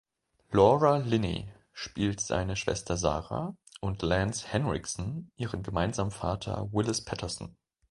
Laura 0.51 0.97
Linney 0.97 1.53
spielt 1.73 2.21
seine 2.21 2.55
Schwester 2.55 2.97
Sarah 2.97 3.55
und 3.81 4.01
Lance 4.01 4.47
Henriksen 4.47 5.31
ihren 5.35 5.61
gemeinsamen 5.61 6.09
Vater 6.09 6.67
Willis 6.71 7.05
Peterson. 7.05 7.55